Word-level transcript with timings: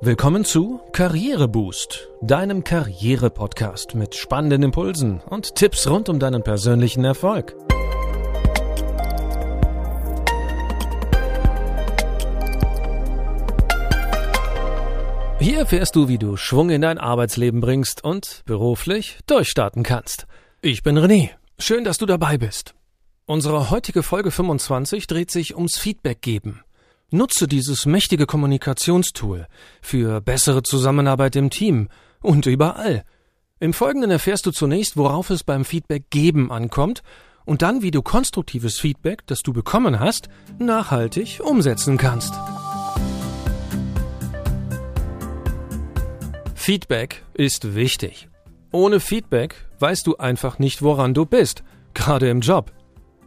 Willkommen 0.00 0.44
zu 0.44 0.80
Karriereboost, 0.92 2.08
deinem 2.22 2.62
Karriere-Podcast 2.62 3.96
mit 3.96 4.14
spannenden 4.14 4.62
Impulsen 4.62 5.20
und 5.28 5.56
Tipps 5.56 5.88
rund 5.88 6.08
um 6.08 6.20
deinen 6.20 6.44
persönlichen 6.44 7.04
Erfolg. 7.04 7.56
Hier 15.40 15.58
erfährst 15.58 15.96
du, 15.96 16.06
wie 16.06 16.18
du 16.18 16.36
Schwung 16.36 16.70
in 16.70 16.82
dein 16.82 16.98
Arbeitsleben 16.98 17.60
bringst 17.60 18.04
und 18.04 18.42
beruflich 18.44 19.18
durchstarten 19.26 19.82
kannst. 19.82 20.28
Ich 20.62 20.84
bin 20.84 20.96
René. 20.96 21.30
Schön, 21.58 21.82
dass 21.82 21.98
du 21.98 22.06
dabei 22.06 22.38
bist. 22.38 22.76
Unsere 23.26 23.70
heutige 23.70 24.04
Folge 24.04 24.30
25 24.30 25.08
dreht 25.08 25.32
sich 25.32 25.56
ums 25.56 25.76
Feedback 25.76 26.22
geben. 26.22 26.62
Nutze 27.10 27.48
dieses 27.48 27.86
mächtige 27.86 28.26
Kommunikationstool 28.26 29.46
für 29.80 30.20
bessere 30.20 30.62
Zusammenarbeit 30.62 31.36
im 31.36 31.48
Team 31.48 31.88
und 32.20 32.44
überall. 32.44 33.02
Im 33.60 33.72
Folgenden 33.72 34.10
erfährst 34.10 34.44
du 34.44 34.50
zunächst, 34.50 34.98
worauf 34.98 35.30
es 35.30 35.42
beim 35.42 35.64
Feedback 35.64 36.10
geben 36.10 36.52
ankommt 36.52 37.02
und 37.46 37.62
dann, 37.62 37.80
wie 37.80 37.90
du 37.90 38.02
konstruktives 38.02 38.78
Feedback, 38.78 39.26
das 39.26 39.38
du 39.38 39.54
bekommen 39.54 40.00
hast, 40.00 40.28
nachhaltig 40.58 41.40
umsetzen 41.42 41.96
kannst. 41.96 42.34
Feedback 46.54 47.22
ist 47.32 47.74
wichtig. 47.74 48.28
Ohne 48.70 49.00
Feedback 49.00 49.54
weißt 49.78 50.06
du 50.06 50.18
einfach 50.18 50.58
nicht, 50.58 50.82
woran 50.82 51.14
du 51.14 51.24
bist, 51.24 51.62
gerade 51.94 52.28
im 52.28 52.40
Job. 52.40 52.70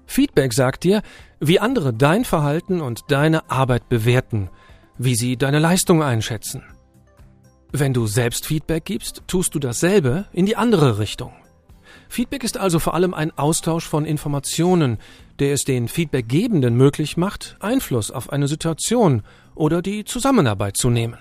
Feedback 0.05 0.53
sagt 0.53 0.84
dir, 0.84 1.02
wie 1.41 1.59
andere 1.59 1.91
dein 1.91 2.23
Verhalten 2.23 2.81
und 2.81 3.12
deine 3.12 3.50
Arbeit 3.50 3.90
bewerten, 3.90 4.50
wie 4.98 5.16
sie 5.16 5.38
deine 5.38 5.58
Leistung 5.58 6.04
einschätzen. 6.04 6.64
Wenn 7.72 7.94
du 7.94 8.05
selbst 8.05 8.45
Feedback 8.45 8.86
gibst, 8.86 9.23
tust 9.26 9.55
du 9.55 9.59
dasselbe 9.59 10.25
in 10.31 10.45
die 10.45 10.56
andere 10.56 11.00
Richtung. 11.00 11.33
Feedback 12.09 12.44
ist 12.44 12.58
also 12.58 12.78
vor 12.78 12.94
allem 12.94 13.14
ein 13.16 13.36
Austausch 13.38 13.88
von 13.88 14.06
Informationen, 14.06 15.00
der 15.39 15.53
es 15.53 15.64
den 15.64 15.88
Feedbackgebenden 15.88 16.75
möglich 16.75 17.17
macht, 17.17 17.58
Einfluss 17.59 18.11
auf 18.11 18.31
eine 18.31 18.48
Situation 18.48 19.23
oder 19.55 19.81
die 19.81 20.05
Zusammenarbeit 20.05 20.78
zu 20.78 20.89
nehmen. 20.89 21.17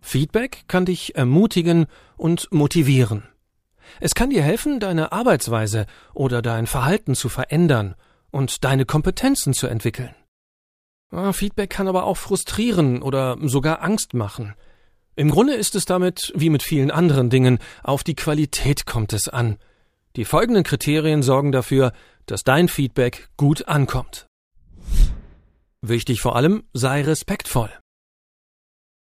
Feedback 0.00 0.64
kann 0.66 0.84
dich 0.84 1.14
ermutigen 1.14 1.86
und 2.16 2.48
motivieren. 2.50 3.22
Es 4.00 4.14
kann 4.14 4.30
dir 4.30 4.42
helfen, 4.42 4.80
deine 4.80 5.12
Arbeitsweise 5.12 5.86
oder 6.12 6.42
dein 6.42 6.66
Verhalten 6.66 7.14
zu 7.14 7.28
verändern 7.28 7.94
und 8.34 8.64
deine 8.64 8.84
Kompetenzen 8.84 9.54
zu 9.54 9.68
entwickeln. 9.68 10.12
Ah, 11.12 11.32
Feedback 11.32 11.70
kann 11.70 11.86
aber 11.86 12.04
auch 12.04 12.16
frustrieren 12.16 13.00
oder 13.00 13.38
sogar 13.40 13.80
Angst 13.80 14.12
machen. 14.12 14.54
Im 15.14 15.30
Grunde 15.30 15.54
ist 15.54 15.76
es 15.76 15.84
damit, 15.84 16.32
wie 16.34 16.50
mit 16.50 16.64
vielen 16.64 16.90
anderen 16.90 17.30
Dingen, 17.30 17.60
auf 17.84 18.02
die 18.02 18.16
Qualität 18.16 18.86
kommt 18.86 19.12
es 19.12 19.28
an. 19.28 19.58
Die 20.16 20.24
folgenden 20.24 20.64
Kriterien 20.64 21.22
sorgen 21.22 21.52
dafür, 21.52 21.92
dass 22.26 22.42
dein 22.42 22.66
Feedback 22.68 23.28
gut 23.36 23.68
ankommt. 23.68 24.26
Wichtig 25.80 26.20
vor 26.20 26.34
allem, 26.34 26.64
sei 26.72 27.02
respektvoll. 27.02 27.70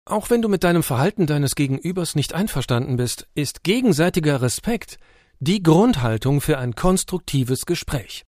Auch 0.06 0.30
wenn 0.30 0.42
du 0.42 0.48
mit 0.48 0.64
deinem 0.64 0.82
Verhalten 0.82 1.28
deines 1.28 1.54
Gegenübers 1.54 2.16
nicht 2.16 2.34
einverstanden 2.34 2.96
bist, 2.96 3.28
ist 3.36 3.62
gegenseitiger 3.62 4.42
Respekt 4.42 4.98
die 5.38 5.62
Grundhaltung 5.62 6.40
für 6.40 6.58
ein 6.58 6.74
konstruktives 6.74 7.64
Gespräch. 7.64 8.24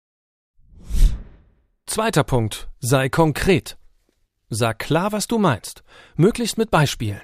Zweiter 1.87 2.25
Punkt. 2.25 2.67
Sei 2.79 3.07
konkret. 3.07 3.77
Sag 4.49 4.77
klar, 4.77 5.13
was 5.13 5.25
du 5.25 5.39
meinst, 5.39 5.83
möglichst 6.15 6.57
mit 6.57 6.69
Beispielen. 6.69 7.21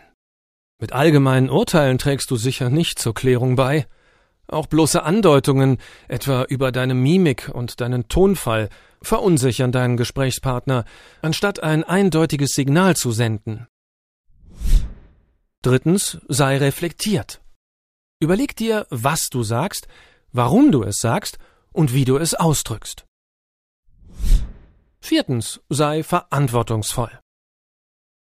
Mit 0.80 0.94
allgemeinen 0.94 1.50
Urteilen 1.50 1.98
trägst 1.98 2.32
du 2.32 2.38
sicher 2.38 2.70
nicht 2.70 2.98
zur 2.98 3.14
Klärung 3.14 3.58
bei. 3.58 3.86
Auch 4.48 4.68
bloße 4.68 5.04
Andeutungen, 5.04 5.80
etwa 6.08 6.44
über 6.44 6.72
deine 6.72 6.94
Mimik 6.94 7.50
und 7.54 7.82
deinen 7.82 8.08
Tonfall, 8.08 8.70
verunsichern 9.02 9.74
deinen 9.74 9.98
Gesprächspartner, 9.98 10.86
anstatt 11.22 11.62
ein 11.62 11.84
eindeutiges 11.84 12.52
Signal 12.52 12.96
zu 12.96 13.12
senden. 13.12 13.68
Drittens, 15.62 16.20
sei 16.30 16.58
reflektiert. 16.58 17.42
Überleg 18.22 18.56
dir, 18.56 18.88
was 18.90 19.28
du 19.30 19.44
sagst, 19.44 19.88
warum 20.32 20.72
du 20.72 20.84
es 20.84 21.00
sagst 21.00 21.38
und 21.74 21.94
wie 21.94 22.06
du 22.06 22.18
es 22.18 22.34
ausdrückst. 22.34 23.06
Viertens, 25.04 25.60
sei 25.68 26.02
verantwortungsvoll. 26.02 27.20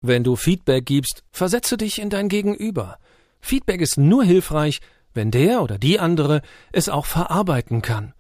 Wenn 0.01 0.25
du 0.25 0.35
Feedback 0.35 0.85
gibst, 0.85 1.23
versetze 1.31 1.77
dich 1.77 2.01
in 2.01 2.11
dein 2.11 2.29
Gegenüber. 2.29 2.99
Feedback 3.41 3.81
ist 3.81 3.99
nur 3.99 4.25
hilfreich, 4.25 4.81
wenn 5.15 5.31
der 5.31 5.63
oder 5.63 5.79
die 5.79 6.01
andere 6.01 6.43
es 6.73 6.89
auch 6.89 7.07
verarbeiten 7.07 7.83
kann. 7.83 8.15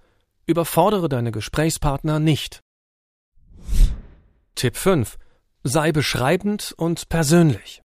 Überfordere 0.46 1.08
deine 1.08 1.32
Gesprächspartner 1.32 2.20
nicht. 2.20 2.60
Tipp 4.54 4.76
5. 4.76 5.18
Sei 5.64 5.90
beschreibend 5.90 6.72
und 6.76 7.08
persönlich. 7.08 7.82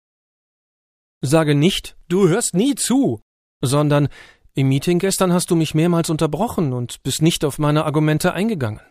Sage 1.22 1.56
nicht, 1.56 1.96
du 2.10 2.28
hörst 2.28 2.54
nie 2.54 2.76
zu, 2.76 3.22
sondern 3.62 4.10
im 4.56 4.68
Meeting 4.68 5.00
gestern 5.00 5.32
hast 5.32 5.50
du 5.52 5.56
mich 5.56 5.74
mehrmals 5.74 6.10
unterbrochen 6.10 6.74
und 6.74 7.02
bist 7.02 7.22
nicht 7.22 7.46
auf 7.46 7.60
meine 7.60 7.86
Argumente 7.86 8.34
eingegangen. 8.34 8.82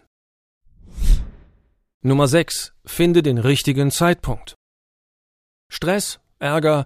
Nummer 2.07 2.29
6. 2.29 2.75
Finde 2.85 3.23
den 3.23 3.39
richtigen 3.39 3.91
Zeitpunkt. 3.91 4.57
Stress, 5.73 6.21
Ärger 6.39 6.85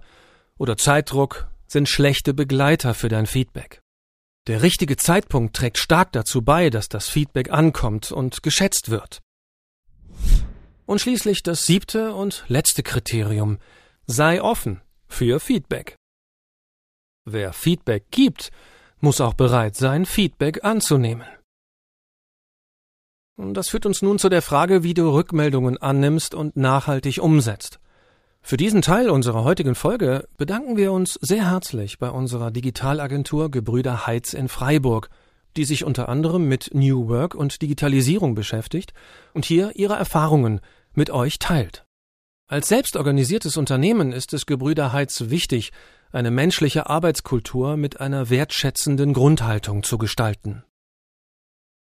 oder 0.57 0.77
Zeitdruck 0.77 1.51
sind 1.67 1.89
schlechte 1.89 2.33
Begleiter 2.33 2.93
für 2.93 3.09
dein 3.09 3.25
Feedback. 3.25 3.81
Der 4.47 4.61
richtige 4.61 4.95
Zeitpunkt 4.95 5.57
trägt 5.57 5.77
stark 5.77 6.13
dazu 6.13 6.41
bei, 6.41 6.69
dass 6.69 6.87
das 6.87 7.09
Feedback 7.09 7.51
ankommt 7.51 8.13
und 8.13 8.43
geschätzt 8.43 8.91
wird. 8.91 9.19
Und 10.85 11.01
schließlich 11.01 11.43
das 11.43 11.65
siebte 11.65 12.13
und 12.13 12.45
letzte 12.47 12.81
Kriterium. 12.81 13.59
Sei 14.07 14.41
offen 14.41 14.79
für 15.09 15.41
Feedback. 15.41 15.97
Wer 17.25 17.51
Feedback 17.51 18.05
gibt, 18.09 18.51
muss 19.01 19.19
auch 19.19 19.33
bereit 19.33 19.75
sein, 19.75 20.05
Feedback 20.05 20.63
anzunehmen. 20.63 21.27
Das 23.41 23.69
führt 23.69 23.85
uns 23.85 24.01
nun 24.01 24.19
zu 24.19 24.27
der 24.27 24.41
Frage, 24.41 24.83
wie 24.83 24.93
du 24.93 25.09
Rückmeldungen 25.13 25.77
annimmst 25.77 26.35
und 26.35 26.57
nachhaltig 26.57 27.19
umsetzt. 27.21 27.79
Für 28.41 28.57
diesen 28.57 28.81
Teil 28.81 29.09
unserer 29.09 29.45
heutigen 29.45 29.75
Folge 29.75 30.27
bedanken 30.37 30.75
wir 30.75 30.91
uns 30.91 31.13
sehr 31.21 31.49
herzlich 31.49 31.99
bei 31.99 32.09
unserer 32.09 32.51
Digitalagentur 32.51 33.49
Gebrüder 33.49 34.05
Heitz 34.05 34.33
in 34.33 34.49
Freiburg, 34.49 35.09
die 35.55 35.63
sich 35.63 35.85
unter 35.85 36.09
anderem 36.09 36.49
mit 36.49 36.71
New 36.73 37.07
Work 37.07 37.33
und 37.33 37.61
Digitalisierung 37.61 38.35
beschäftigt 38.35 38.93
und 39.33 39.45
hier 39.45 39.71
ihre 39.73 39.95
Erfahrungen 39.95 40.59
mit 40.93 41.09
euch 41.09 41.39
teilt. 41.39 41.85
Als 42.47 42.67
selbstorganisiertes 42.67 43.55
Unternehmen 43.55 44.11
ist 44.11 44.33
es 44.33 44.47
Gebrüder 44.47 44.91
Heitz 44.91 45.25
wichtig, 45.27 45.71
eine 46.11 46.31
menschliche 46.31 46.89
Arbeitskultur 46.89 47.77
mit 47.77 48.01
einer 48.01 48.29
wertschätzenden 48.29 49.13
Grundhaltung 49.13 49.83
zu 49.83 49.97
gestalten. 49.97 50.63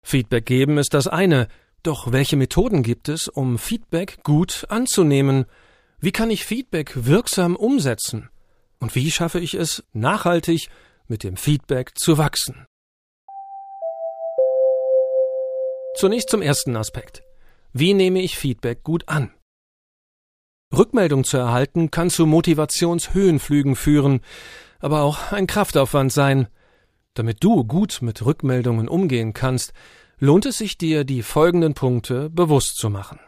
Feedback 0.04 0.47
geben 0.47 0.78
ist 0.78 0.94
das 0.94 1.09
eine, 1.09 1.48
doch 1.82 2.12
welche 2.12 2.37
Methoden 2.37 2.82
gibt 2.82 3.09
es, 3.09 3.26
um 3.26 3.59
Feedback 3.59 4.22
gut 4.22 4.66
anzunehmen? 4.69 5.47
Wie 5.98 6.12
kann 6.12 6.31
ich 6.31 6.44
Feedback 6.44 6.92
wirksam 6.94 7.56
umsetzen? 7.56 8.28
Und 8.78 8.94
wie 8.94 9.10
schaffe 9.10 9.41
ich 9.41 9.54
es, 9.54 9.82
nachhaltig 9.94 10.69
mit 11.09 11.25
dem 11.25 11.37
Feedback 11.37 11.98
zu 11.98 12.19
wachsen? 12.19 12.66
Zunächst 15.97 16.28
zum 16.28 16.43
ersten 16.43 16.76
Aspekt. 16.76 17.22
Wie 17.72 17.94
nehme 17.94 18.20
ich 18.20 18.37
Feedback 18.37 18.82
gut 18.82 19.09
an? 19.09 19.32
Rückmeldung 20.76 21.25
zu 21.25 21.38
erhalten 21.38 21.91
kann 21.91 22.10
zu 22.10 22.26
Motivationshöhenflügen 22.26 23.75
führen, 23.75 24.20
aber 24.81 25.02
auch 25.02 25.32
ein 25.32 25.46
Kraftaufwand 25.46 26.12
sein. 26.12 26.49
Damit 27.14 27.43
du 27.43 27.64
gut 27.64 27.99
mit 28.02 28.25
Rückmeldungen 28.25 28.88
umgehen 28.88 29.32
kannst, 29.32 29.72
lohnt 30.19 30.46
es 30.46 30.58
sich 30.58 30.78
dir, 30.78 31.05
die 31.05 31.22
folgenden 31.22 31.75
Punkte 31.75 32.28
bewusst 32.28 32.76
zu 32.76 32.90
machen. 32.90 33.20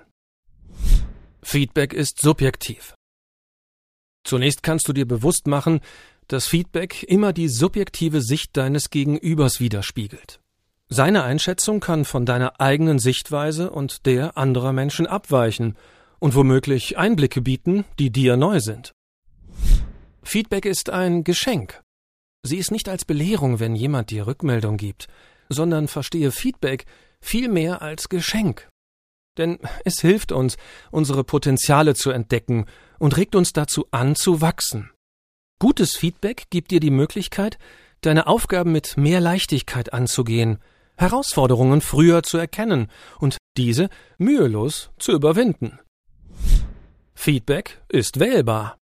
Feedback 1.43 1.93
ist 1.93 2.21
subjektiv. 2.21 2.95
Zunächst 4.25 4.65
kannst 4.65 4.89
du 4.89 4.93
dir 4.93 5.07
bewusst 5.07 5.47
machen, 5.47 5.81
dass 6.27 6.49
Feedback 6.49 7.05
immer 7.05 7.33
die 7.33 7.49
subjektive 7.49 8.21
Sicht 8.21 8.57
deines 8.57 8.91
Gegenübers 8.91 9.61
widerspiegelt. 9.61 10.41
Seine 10.89 11.23
Einschätzung 11.23 11.79
kann 11.79 12.05
von 12.05 12.27
deiner 12.27 12.61
eigenen 12.61 12.99
Sichtweise 12.99 13.71
und 13.71 14.07
der 14.07 14.37
anderer 14.37 14.73
Menschen 14.73 15.07
abweichen 15.07 15.77
und 16.19 16.35
womöglich 16.35 16.99
Einblicke 16.99 17.43
bieten, 17.43 17.85
die 18.01 18.11
dir 18.11 18.37
neu 18.37 18.59
sind. 18.59 18.93
Feedback 20.23 20.65
ist 20.65 20.91
ein 20.91 21.23
Geschenk. 21.23 21.83
Sie 22.43 22.59
ist 22.59 22.71
nicht 22.71 22.89
als 22.89 23.05
Belehrung, 23.05 23.61
wenn 23.61 23.75
jemand 23.75 24.11
dir 24.11 24.27
Rückmeldung 24.27 24.77
gibt, 24.77 25.09
sondern 25.49 25.89
verstehe 25.89 26.33
Feedback 26.33 26.87
viel 27.21 27.49
mehr 27.49 27.83
als 27.83 28.09
Geschenk. 28.09 28.69
Denn 29.37 29.59
es 29.85 30.01
hilft 30.01 30.33
uns, 30.33 30.57
unsere 30.91 31.25
Potenziale 31.25 31.95
zu 31.95 32.11
entdecken 32.11 32.67
und 32.99 33.17
regt 33.17 33.35
uns 33.35 33.53
dazu 33.53 33.87
an, 33.91 34.17
zu 34.17 34.41
wachsen. 34.41 34.91
Gutes 35.59 35.97
Feedback 35.97 36.45
gibt 36.51 36.71
dir 36.71 36.81
die 36.81 36.91
Möglichkeit, 36.91 37.59
deine 38.01 38.27
Aufgaben 38.27 38.73
mit 38.73 38.97
mehr 38.97 39.21
Leichtigkeit 39.21 39.93
anzugehen, 39.93 40.59
Herausforderungen 40.97 41.81
früher 41.81 42.23
zu 42.23 42.39
erkennen 42.39 42.89
und 43.19 43.37
diese 43.57 43.89
mühelos 44.19 44.91
zu 44.99 45.13
überwinden. 45.13 45.79
Feedback 47.15 47.83
ist 47.89 48.21
wählbar. 48.21 48.79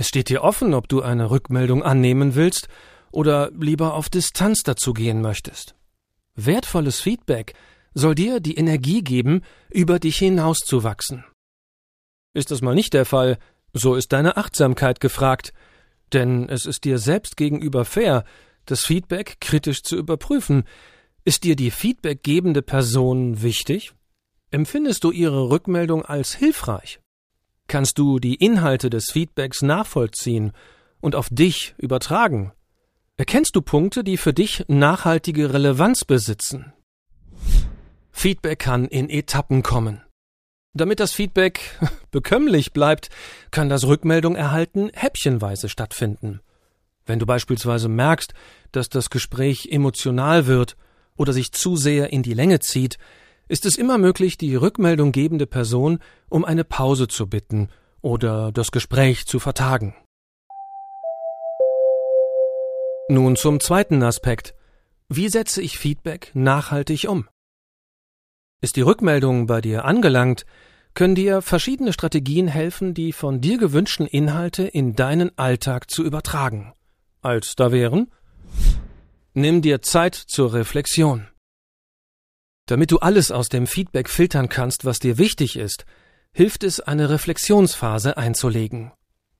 Es 0.00 0.08
steht 0.08 0.30
dir 0.30 0.42
offen, 0.44 0.72
ob 0.72 0.88
du 0.88 1.02
eine 1.02 1.30
Rückmeldung 1.30 1.82
annehmen 1.82 2.34
willst 2.34 2.68
oder 3.12 3.50
lieber 3.50 3.92
auf 3.92 4.08
Distanz 4.08 4.62
dazu 4.62 4.94
gehen 4.94 5.20
möchtest. 5.20 5.74
Wertvolles 6.34 7.02
Feedback 7.02 7.52
soll 7.92 8.14
dir 8.14 8.40
die 8.40 8.54
Energie 8.54 9.04
geben, 9.04 9.42
über 9.68 9.98
dich 9.98 10.16
hinauszuwachsen. 10.16 11.26
Ist 12.32 12.50
das 12.50 12.62
mal 12.62 12.74
nicht 12.74 12.94
der 12.94 13.04
Fall, 13.04 13.36
so 13.74 13.94
ist 13.94 14.14
deine 14.14 14.38
Achtsamkeit 14.38 15.00
gefragt, 15.00 15.52
denn 16.14 16.48
es 16.48 16.64
ist 16.64 16.84
dir 16.84 16.98
selbst 16.98 17.36
gegenüber 17.36 17.84
fair, 17.84 18.24
das 18.64 18.86
Feedback 18.86 19.36
kritisch 19.38 19.82
zu 19.82 19.98
überprüfen. 19.98 20.64
Ist 21.26 21.44
dir 21.44 21.56
die 21.56 21.70
feedbackgebende 21.70 22.62
Person 22.62 23.42
wichtig? 23.42 23.92
Empfindest 24.50 25.04
du 25.04 25.10
ihre 25.10 25.50
Rückmeldung 25.50 26.06
als 26.06 26.34
hilfreich? 26.34 27.00
Kannst 27.70 27.98
du 27.98 28.18
die 28.18 28.34
Inhalte 28.34 28.90
des 28.90 29.12
Feedbacks 29.12 29.62
nachvollziehen 29.62 30.50
und 31.00 31.14
auf 31.14 31.28
dich 31.30 31.76
übertragen? 31.78 32.50
Erkennst 33.16 33.54
du 33.54 33.62
Punkte, 33.62 34.02
die 34.02 34.16
für 34.16 34.34
dich 34.34 34.64
nachhaltige 34.66 35.54
Relevanz 35.54 36.04
besitzen? 36.04 36.72
Feedback 38.10 38.58
kann 38.58 38.88
in 38.88 39.08
Etappen 39.08 39.62
kommen. 39.62 40.02
Damit 40.72 40.98
das 40.98 41.12
Feedback 41.12 41.78
bekömmlich 42.10 42.72
bleibt, 42.72 43.08
kann 43.52 43.68
das 43.68 43.86
Rückmeldung 43.86 44.34
erhalten 44.34 44.90
häppchenweise 44.92 45.68
stattfinden. 45.68 46.40
Wenn 47.06 47.20
du 47.20 47.26
beispielsweise 47.26 47.88
merkst, 47.88 48.34
dass 48.72 48.88
das 48.88 49.10
Gespräch 49.10 49.68
emotional 49.70 50.48
wird 50.48 50.76
oder 51.16 51.32
sich 51.32 51.52
zu 51.52 51.76
sehr 51.76 52.12
in 52.12 52.24
die 52.24 52.34
Länge 52.34 52.58
zieht, 52.58 52.98
ist 53.50 53.66
es 53.66 53.76
immer 53.76 53.98
möglich, 53.98 54.38
die 54.38 54.54
Rückmeldung 54.54 55.10
gebende 55.10 55.46
Person 55.46 55.98
um 56.28 56.44
eine 56.44 56.62
Pause 56.62 57.08
zu 57.08 57.26
bitten 57.26 57.68
oder 58.00 58.52
das 58.52 58.70
Gespräch 58.70 59.26
zu 59.26 59.40
vertagen. 59.40 59.96
Nun 63.08 63.34
zum 63.34 63.58
zweiten 63.58 64.04
Aspekt. 64.04 64.54
Wie 65.08 65.28
setze 65.28 65.60
ich 65.60 65.78
Feedback 65.78 66.30
nachhaltig 66.32 67.08
um? 67.08 67.28
Ist 68.60 68.76
die 68.76 68.82
Rückmeldung 68.82 69.46
bei 69.46 69.60
dir 69.60 69.84
angelangt, 69.84 70.46
können 70.94 71.16
dir 71.16 71.42
verschiedene 71.42 71.92
Strategien 71.92 72.46
helfen, 72.46 72.94
die 72.94 73.12
von 73.12 73.40
dir 73.40 73.58
gewünschten 73.58 74.06
Inhalte 74.06 74.62
in 74.62 74.94
deinen 74.94 75.36
Alltag 75.36 75.90
zu 75.90 76.04
übertragen. 76.04 76.72
Als 77.20 77.56
da 77.56 77.72
wären 77.72 78.12
Nimm 79.34 79.60
dir 79.60 79.82
Zeit 79.82 80.14
zur 80.14 80.52
Reflexion. 80.52 81.26
Damit 82.70 82.92
du 82.92 83.00
alles 83.00 83.32
aus 83.32 83.48
dem 83.48 83.66
Feedback 83.66 84.08
filtern 84.08 84.48
kannst, 84.48 84.84
was 84.84 85.00
dir 85.00 85.18
wichtig 85.18 85.56
ist, 85.56 85.86
hilft 86.32 86.62
es, 86.62 86.78
eine 86.78 87.10
Reflexionsphase 87.10 88.16
einzulegen. 88.16 88.92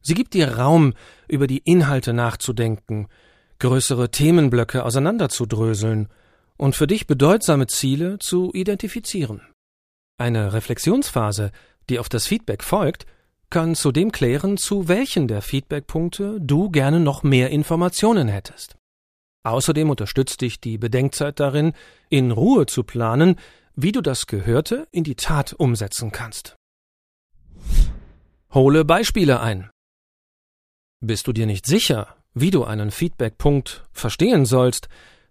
Sie 0.03 0.15
gibt 0.15 0.35
dir 0.35 0.59
Raum, 0.59 0.95
über 1.29 1.47
die 1.47 1.59
Inhalte 1.59 2.13
nachzudenken, 2.13 3.07
größere 3.61 4.11
Themenblöcke 4.11 4.85
auseinanderzudröseln 4.85 6.09
und 6.57 6.75
für 6.75 6.89
dich 6.89 7.07
bedeutsame 7.07 7.69
Ziele 7.69 8.19
zu 8.19 8.51
identifizieren. 8.53 9.43
Eine 10.19 10.53
Reflexionsphase, 10.53 11.53
die 11.89 12.01
auf 12.01 12.09
das 12.09 12.27
Feedback 12.27 12.65
folgt, 12.65 13.07
kann 13.49 13.77
zudem 13.77 14.11
klären, 14.11 14.57
zu 14.57 14.89
welchen 14.89 15.29
der 15.29 15.43
Feedbackpunkte 15.43 16.39
du 16.41 16.69
gerne 16.69 16.99
noch 16.99 17.23
mehr 17.23 17.51
Informationen 17.51 18.27
hättest. 18.27 18.80
Außerdem 19.43 19.89
unterstützt 19.91 20.41
dich 20.41 20.61
die 20.61 20.79
Bedenkzeit 20.79 21.41
darin, 21.41 21.73
in 22.09 22.31
Ruhe 22.31 22.67
zu 22.67 22.83
planen, 22.85 23.37
wie 23.75 23.93
du 23.93 24.01
das 24.01 24.27
Gehörte 24.27 24.87
in 24.91 25.05
die 25.05 25.15
Tat 25.15 25.55
umsetzen 25.55 26.13
kannst. 26.13 26.57
Hole 28.53 28.85
Beispiele 28.85 29.41
ein. 29.41 29.71
Bist 31.01 31.27
du 31.27 31.33
dir 31.33 31.47
nicht 31.47 31.67
sicher, 31.67 32.17
wie 32.35 32.51
du 32.51 32.65
einen 32.65 32.91
Feedbackpunkt 32.91 33.85
verstehen 33.93 34.45
sollst, 34.45 34.89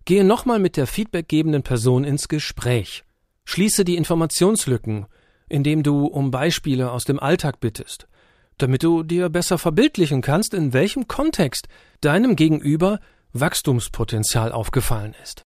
Gehe 0.09 0.23
nochmal 0.23 0.57
mit 0.57 0.75
der 0.75 0.87
feedbackgebenden 0.87 1.61
Person 1.61 2.03
ins 2.03 2.27
Gespräch. 2.27 3.03
Schließe 3.45 3.85
die 3.85 3.95
Informationslücken, 3.95 5.05
indem 5.47 5.83
du 5.83 6.07
um 6.07 6.31
Beispiele 6.31 6.91
aus 6.91 7.03
dem 7.05 7.19
Alltag 7.19 7.59
bittest, 7.59 8.07
damit 8.57 8.81
du 8.81 9.03
dir 9.03 9.29
besser 9.29 9.59
verbildlichen 9.59 10.21
kannst, 10.21 10.55
in 10.55 10.73
welchem 10.73 11.07
Kontext 11.07 11.67
deinem 12.01 12.35
Gegenüber 12.35 12.99
Wachstumspotenzial 13.33 14.51
aufgefallen 14.51 15.15
ist. 15.23 15.43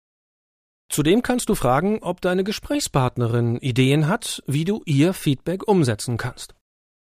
Zudem 0.90 1.22
kannst 1.22 1.48
du 1.48 1.54
fragen, 1.54 1.98
ob 2.02 2.20
deine 2.20 2.44
Gesprächspartnerin 2.44 3.56
Ideen 3.58 4.08
hat, 4.08 4.42
wie 4.46 4.64
du 4.64 4.82
ihr 4.86 5.12
Feedback 5.12 5.68
umsetzen 5.68 6.16
kannst. 6.16 6.54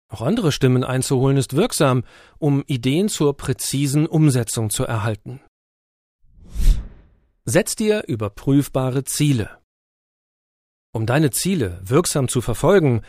Auch 0.09 0.21
andere 0.21 0.53
Stimmen 0.53 0.85
einzuholen 0.85 1.39
ist 1.39 1.57
wirksam, 1.57 2.05
um 2.39 2.63
Ideen 2.67 3.09
zur 3.09 3.35
präzisen 3.35 4.07
Umsetzung 4.07 4.69
zu 4.69 4.85
erhalten. 4.85 5.41
Setz 7.47 7.75
dir 7.75 8.05
überprüfbare 8.07 9.05
Ziele. 9.05 9.59
Um 10.93 11.07
deine 11.07 11.31
Ziele 11.31 11.81
wirksam 11.83 12.29
zu 12.29 12.43
verfolgen, 12.43 13.01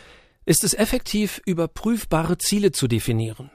ist 0.46 0.64
es 0.64 0.72
effektiv, 0.72 1.42
überprüfbare 1.44 2.38
Ziele 2.38 2.72
zu 2.72 2.88
definieren. 2.88 3.50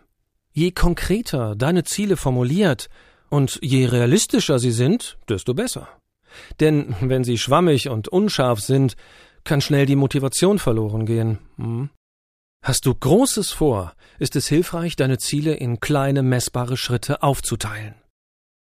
Je 0.51 0.71
konkreter 0.71 1.55
deine 1.55 1.83
Ziele 1.83 2.17
formuliert 2.17 2.87
und 3.29 3.59
je 3.61 3.85
realistischer 3.85 4.59
sie 4.59 4.71
sind, 4.71 5.17
desto 5.27 5.53
besser. 5.53 5.87
Denn 6.59 6.95
wenn 7.01 7.23
sie 7.23 7.37
schwammig 7.37 7.89
und 7.89 8.07
unscharf 8.07 8.59
sind, 8.59 8.95
kann 9.43 9.61
schnell 9.61 9.85
die 9.85 9.95
Motivation 9.95 10.59
verloren 10.59 11.05
gehen. 11.05 11.39
Hm? 11.57 11.89
Hast 12.63 12.85
du 12.85 12.93
Großes 12.93 13.51
vor, 13.51 13.93
ist 14.19 14.35
es 14.35 14.47
hilfreich, 14.47 14.95
deine 14.95 15.17
Ziele 15.17 15.53
in 15.53 15.79
kleine 15.79 16.23
messbare 16.23 16.75
Schritte 16.75 17.23
aufzuteilen. 17.23 17.95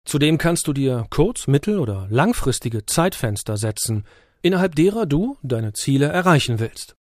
Zudem 0.05 0.39
kannst 0.39 0.67
du 0.67 0.73
dir 0.73 1.07
kurz-, 1.11 1.47
mittel- 1.47 1.79
oder 1.79 2.07
langfristige 2.11 2.85
Zeitfenster 2.87 3.57
setzen, 3.57 4.05
innerhalb 4.43 4.75
derer 4.75 5.07
du 5.07 5.39
deine 5.43 5.73
Ziele 5.73 6.07
erreichen 6.07 6.61
willst. 6.61 6.97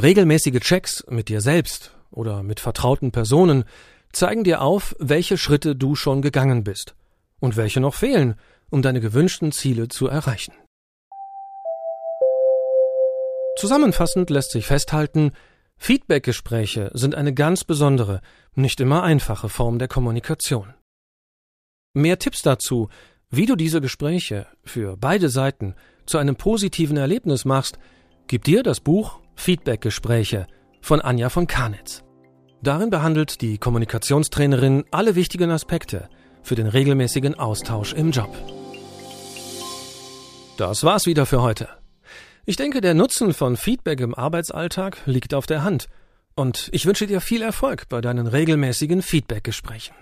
Regelmäßige 0.00 0.60
Checks 0.60 1.04
mit 1.08 1.28
dir 1.28 1.40
selbst 1.40 1.92
oder 2.10 2.42
mit 2.42 2.60
vertrauten 2.60 3.10
Personen 3.10 3.64
zeigen 4.12 4.44
dir 4.44 4.62
auf, 4.62 4.96
welche 4.98 5.36
Schritte 5.36 5.76
du 5.76 5.94
schon 5.94 6.22
gegangen 6.22 6.64
bist 6.64 6.94
und 7.40 7.56
welche 7.56 7.80
noch 7.80 7.94
fehlen, 7.94 8.34
um 8.70 8.82
deine 8.82 9.00
gewünschten 9.00 9.52
Ziele 9.52 9.88
zu 9.88 10.08
erreichen. 10.08 10.52
Zusammenfassend 13.58 14.30
lässt 14.30 14.52
sich 14.52 14.66
festhalten, 14.66 15.32
Feedbackgespräche 15.78 16.90
sind 16.94 17.14
eine 17.14 17.32
ganz 17.34 17.64
besondere, 17.64 18.20
nicht 18.54 18.80
immer 18.80 19.02
einfache 19.02 19.48
Form 19.48 19.78
der 19.78 19.88
Kommunikation. 19.88 20.74
Mehr 21.94 22.18
Tipps 22.18 22.42
dazu, 22.42 22.88
wie 23.30 23.46
du 23.46 23.56
diese 23.56 23.80
Gespräche 23.80 24.46
für 24.64 24.96
beide 24.96 25.28
Seiten 25.28 25.74
zu 26.06 26.18
einem 26.18 26.36
positiven 26.36 26.96
Erlebnis 26.96 27.44
machst, 27.44 27.78
gibt 28.26 28.46
dir 28.46 28.62
das 28.62 28.80
Buch 28.80 29.20
Feedbackgespräche 29.34 30.46
von 30.80 31.00
Anja 31.00 31.28
von 31.28 31.46
Karnitz. 31.46 32.04
Darin 32.62 32.90
behandelt 32.90 33.40
die 33.40 33.58
Kommunikationstrainerin 33.58 34.84
alle 34.90 35.14
wichtigen 35.14 35.50
Aspekte 35.50 36.08
für 36.42 36.56
den 36.56 36.66
regelmäßigen 36.66 37.38
Austausch 37.38 37.92
im 37.92 38.10
Job. 38.10 38.34
Das 40.56 40.82
war's 40.82 41.06
wieder 41.06 41.24
für 41.24 41.40
heute. 41.40 41.68
Ich 42.46 42.56
denke, 42.56 42.80
der 42.80 42.94
Nutzen 42.94 43.32
von 43.32 43.56
Feedback 43.56 44.00
im 44.00 44.14
Arbeitsalltag 44.14 44.98
liegt 45.06 45.34
auf 45.34 45.46
der 45.46 45.62
Hand 45.62 45.86
und 46.34 46.68
ich 46.72 46.86
wünsche 46.86 47.06
dir 47.06 47.20
viel 47.20 47.42
Erfolg 47.42 47.88
bei 47.88 48.00
deinen 48.00 48.26
regelmäßigen 48.26 49.02
Feedbackgesprächen. 49.02 49.94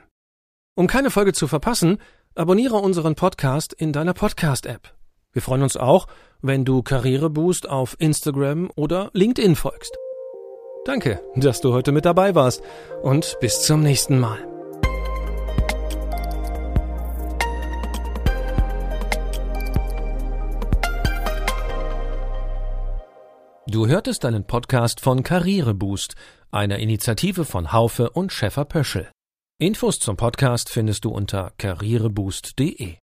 Um 0.74 0.86
keine 0.86 1.10
Folge 1.10 1.34
zu 1.34 1.48
verpassen, 1.48 1.98
abonniere 2.34 2.76
unseren 2.76 3.16
Podcast 3.16 3.74
in 3.74 3.92
deiner 3.92 4.14
Podcast-App. 4.14 4.94
Wir 5.32 5.42
freuen 5.42 5.62
uns 5.62 5.76
auch, 5.76 6.06
wenn 6.40 6.64
du 6.64 6.82
Karriereboost 6.82 7.68
auf 7.68 7.96
Instagram 7.98 8.70
oder 8.76 9.10
LinkedIn 9.12 9.56
folgst. 9.56 9.98
Danke, 10.86 11.20
dass 11.34 11.60
du 11.60 11.72
heute 11.72 11.90
mit 11.90 12.04
dabei 12.04 12.36
warst 12.36 12.62
und 13.02 13.36
bis 13.40 13.62
zum 13.62 13.82
nächsten 13.82 14.20
Mal. 14.20 14.38
Du 23.66 23.88
hörtest 23.88 24.24
einen 24.24 24.46
Podcast 24.46 25.00
von 25.00 25.24
Karriereboost, 25.24 26.14
einer 26.52 26.78
Initiative 26.78 27.44
von 27.44 27.72
Haufe 27.72 28.10
und 28.10 28.32
Schäfer 28.32 28.64
Pöschel. 28.64 29.08
Infos 29.58 29.98
zum 29.98 30.16
Podcast 30.16 30.70
findest 30.70 31.04
du 31.04 31.10
unter 31.10 31.52
karriereboost.de. 31.58 32.94